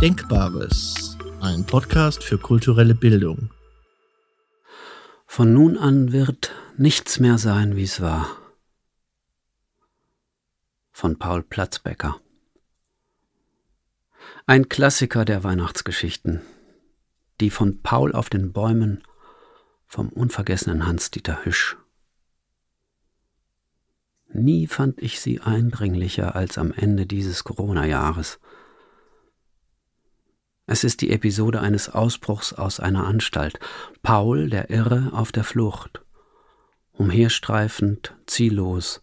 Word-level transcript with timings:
Denkbares, 0.00 1.18
ein 1.40 1.66
Podcast 1.66 2.22
für 2.22 2.38
kulturelle 2.38 2.94
Bildung. 2.94 3.50
Von 5.26 5.52
nun 5.52 5.76
an 5.76 6.12
wird 6.12 6.54
nichts 6.76 7.18
mehr 7.18 7.36
sein, 7.36 7.74
wie 7.74 7.82
es 7.82 8.00
war. 8.00 8.30
Von 10.92 11.18
Paul 11.18 11.42
Platzbecker. 11.42 12.20
Ein 14.46 14.68
Klassiker 14.68 15.24
der 15.24 15.42
Weihnachtsgeschichten. 15.42 16.42
Die 17.40 17.50
von 17.50 17.82
Paul 17.82 18.12
auf 18.12 18.30
den 18.30 18.52
Bäumen 18.52 19.02
vom 19.88 20.10
unvergessenen 20.10 20.86
Hans-Dieter 20.86 21.44
Hüsch. 21.44 21.76
Nie 24.28 24.68
fand 24.68 25.02
ich 25.02 25.18
sie 25.18 25.40
eindringlicher 25.40 26.36
als 26.36 26.56
am 26.56 26.70
Ende 26.70 27.04
dieses 27.04 27.42
Corona-Jahres. 27.42 28.38
Es 30.70 30.84
ist 30.84 31.00
die 31.00 31.10
Episode 31.12 31.62
eines 31.62 31.88
Ausbruchs 31.88 32.52
aus 32.52 32.78
einer 32.78 33.06
Anstalt. 33.06 33.58
Paul, 34.02 34.50
der 34.50 34.68
Irre, 34.68 35.12
auf 35.14 35.32
der 35.32 35.42
Flucht. 35.42 36.02
Umherstreifend, 36.92 38.14
ziellos. 38.26 39.02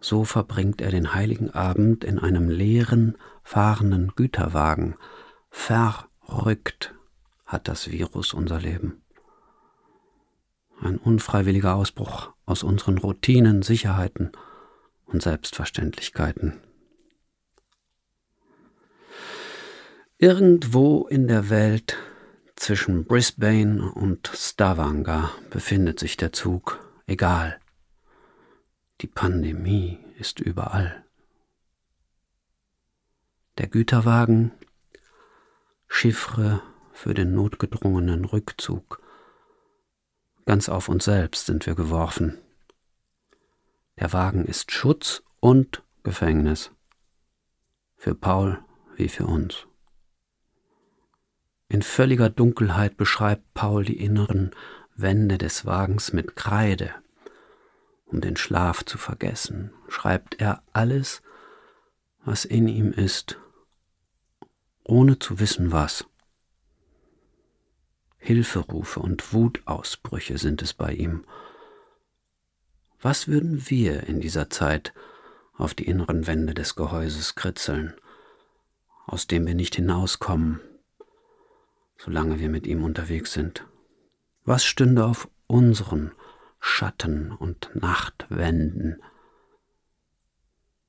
So 0.00 0.24
verbringt 0.24 0.80
er 0.80 0.90
den 0.90 1.12
heiligen 1.12 1.50
Abend 1.50 2.04
in 2.04 2.18
einem 2.18 2.48
leeren, 2.48 3.18
fahrenden 3.42 4.12
Güterwagen. 4.16 4.96
Verrückt 5.50 6.94
hat 7.44 7.68
das 7.68 7.90
Virus 7.90 8.32
unser 8.32 8.60
Leben. 8.60 9.02
Ein 10.80 10.96
unfreiwilliger 10.96 11.74
Ausbruch 11.74 12.30
aus 12.46 12.62
unseren 12.62 12.96
Routinen, 12.96 13.60
Sicherheiten 13.60 14.32
und 15.04 15.20
Selbstverständlichkeiten. 15.20 16.62
Irgendwo 20.22 21.06
in 21.06 21.28
der 21.28 21.48
Welt 21.48 21.96
zwischen 22.54 23.06
Brisbane 23.06 23.90
und 23.90 24.30
Stavanger 24.34 25.32
befindet 25.48 25.98
sich 25.98 26.18
der 26.18 26.30
Zug, 26.30 26.78
egal. 27.06 27.58
Die 29.00 29.06
Pandemie 29.06 29.98
ist 30.18 30.38
überall. 30.38 31.06
Der 33.56 33.68
Güterwagen, 33.68 34.52
Chiffre 35.88 36.60
für 36.92 37.14
den 37.14 37.32
notgedrungenen 37.32 38.26
Rückzug. 38.26 39.00
Ganz 40.44 40.68
auf 40.68 40.90
uns 40.90 41.06
selbst 41.06 41.46
sind 41.46 41.64
wir 41.64 41.74
geworfen. 41.74 42.36
Der 43.98 44.12
Wagen 44.12 44.44
ist 44.44 44.70
Schutz 44.70 45.22
und 45.40 45.82
Gefängnis. 46.02 46.72
Für 47.96 48.14
Paul 48.14 48.62
wie 48.96 49.08
für 49.08 49.24
uns. 49.24 49.66
In 51.70 51.82
völliger 51.82 52.28
Dunkelheit 52.30 52.96
beschreibt 52.96 53.54
Paul 53.54 53.84
die 53.84 54.02
inneren 54.02 54.50
Wände 54.96 55.38
des 55.38 55.66
Wagens 55.66 56.12
mit 56.12 56.34
Kreide. 56.34 56.92
Um 58.06 58.20
den 58.20 58.36
Schlaf 58.36 58.84
zu 58.84 58.98
vergessen, 58.98 59.70
schreibt 59.88 60.40
er 60.40 60.64
alles, 60.72 61.22
was 62.24 62.44
in 62.44 62.66
ihm 62.66 62.92
ist, 62.92 63.38
ohne 64.82 65.20
zu 65.20 65.38
wissen 65.38 65.70
was. 65.70 66.04
Hilferufe 68.18 68.98
und 68.98 69.32
Wutausbrüche 69.32 70.38
sind 70.38 70.62
es 70.62 70.74
bei 70.74 70.92
ihm. 70.92 71.24
Was 73.00 73.28
würden 73.28 73.70
wir 73.70 74.08
in 74.08 74.20
dieser 74.20 74.50
Zeit 74.50 74.92
auf 75.56 75.74
die 75.74 75.86
inneren 75.86 76.26
Wände 76.26 76.52
des 76.52 76.74
Gehäuses 76.74 77.36
kritzeln, 77.36 77.94
aus 79.06 79.28
dem 79.28 79.46
wir 79.46 79.54
nicht 79.54 79.76
hinauskommen, 79.76 80.60
solange 82.02 82.40
wir 82.40 82.48
mit 82.48 82.66
ihm 82.66 82.82
unterwegs 82.82 83.32
sind? 83.32 83.66
Was 84.44 84.64
stünde 84.64 85.04
auf 85.04 85.28
unseren 85.46 86.12
Schatten 86.58 87.30
und 87.30 87.70
Nachtwänden? 87.74 89.02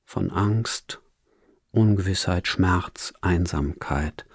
Von 0.04 0.30
Angst, 0.30 1.02
Ungewissheit, 1.70 2.48
Schmerz, 2.48 3.12
Einsamkeit 3.20 4.26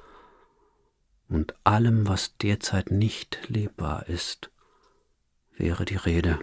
und 1.29 1.55
allem, 1.63 2.07
was 2.07 2.37
derzeit 2.37 2.91
nicht 2.91 3.49
lebbar 3.49 4.07
ist, 4.07 4.51
wäre 5.55 5.83
die 5.83 5.95
Rede. 5.95 6.39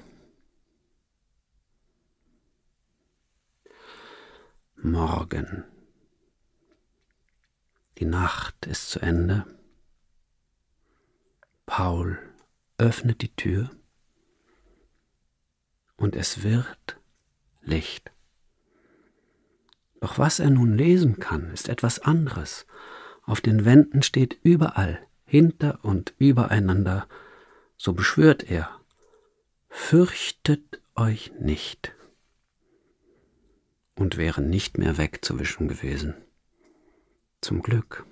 Morgen. 4.76 5.64
Die 7.98 8.04
Nacht 8.04 8.66
ist 8.66 8.90
zu 8.90 9.00
Ende. 9.00 9.46
Paul 11.66 12.18
öffnet 12.78 13.22
die 13.22 13.34
Tür 13.34 13.70
und 15.96 16.16
es 16.16 16.42
wird 16.42 17.00
Licht. 17.62 18.10
Doch 20.00 20.18
was 20.18 20.38
er 20.38 20.50
nun 20.50 20.76
lesen 20.76 21.18
kann, 21.18 21.50
ist 21.50 21.68
etwas 21.68 21.98
anderes. 22.00 22.66
Auf 23.22 23.40
den 23.40 23.64
Wänden 23.64 24.02
steht 24.02 24.38
überall, 24.42 25.00
hinter 25.24 25.78
und 25.82 26.12
übereinander, 26.18 27.08
so 27.78 27.94
beschwört 27.94 28.50
er, 28.50 28.68
fürchtet 29.70 30.82
euch 30.94 31.32
nicht, 31.40 31.94
und 33.94 34.18
wäre 34.18 34.42
nicht 34.42 34.76
mehr 34.76 34.98
wegzuwischen 34.98 35.68
gewesen. 35.68 36.14
Zum 37.40 37.62
Glück. 37.62 38.04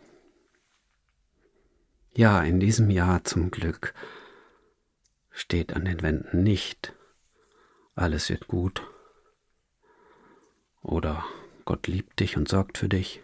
Ja, 2.15 2.43
in 2.43 2.61
diesem 2.61 2.91
Jahr 2.91 3.25
zum 3.25 3.50
Glück 3.50 3.95
steht 5.31 5.73
an 5.75 5.87
den 5.87 6.03
Wänden 6.03 6.43
nicht 6.43 6.95
alles 7.95 8.28
wird 8.28 8.49
gut 8.49 8.83
oder 10.83 11.25
Gott 11.65 11.87
liebt 11.87 12.21
dich 12.21 12.37
und 12.37 12.49
sorgt 12.49 12.77
für 12.78 12.89
dich. 12.89 13.23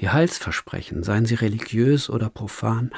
Die 0.00 0.10
Heilsversprechen, 0.10 1.02
seien 1.02 1.26
sie 1.26 1.34
religiös 1.34 2.08
oder 2.08 2.30
profan, 2.30 2.92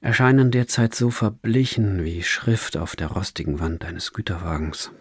erscheinen 0.00 0.50
derzeit 0.50 0.94
so 0.94 1.10
verblichen 1.10 2.04
wie 2.04 2.22
Schrift 2.22 2.76
auf 2.76 2.94
der 2.94 3.08
rostigen 3.08 3.58
Wand 3.58 3.84
eines 3.84 4.12
Güterwagens. 4.12 4.92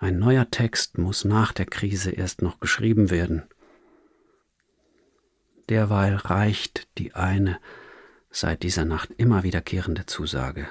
Ein 0.00 0.18
neuer 0.18 0.50
Text 0.50 0.98
muss 0.98 1.24
nach 1.24 1.52
der 1.52 1.66
Krise 1.66 2.10
erst 2.10 2.42
noch 2.42 2.58
geschrieben 2.58 3.10
werden– 3.10 3.44
Derweil 5.72 6.16
reicht 6.16 6.86
die 6.98 7.14
eine 7.14 7.58
seit 8.30 8.62
dieser 8.62 8.84
Nacht 8.84 9.10
immer 9.16 9.42
wiederkehrende 9.42 10.04
Zusage. 10.04 10.68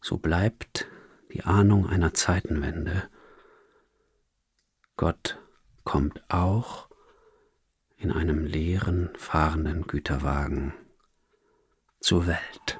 So 0.00 0.18
bleibt 0.18 0.86
die 1.32 1.42
Ahnung 1.42 1.88
einer 1.88 2.14
Zeitenwende. 2.14 3.08
Gott 4.96 5.36
kommt 5.82 6.22
auch 6.28 6.90
in 7.96 8.12
einem 8.12 8.44
leeren, 8.44 9.10
fahrenden 9.16 9.88
Güterwagen 9.88 10.72
zur 11.98 12.28
Welt. 12.28 12.78